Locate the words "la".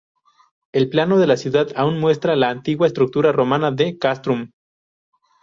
1.27-1.37, 2.35-2.49